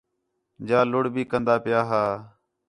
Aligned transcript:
جا 0.67 0.79
لُڑھ 0.91 1.09
بھی 1.13 1.23
کندا 1.31 1.55
پِیا 1.63 1.81
ہا 1.89 2.03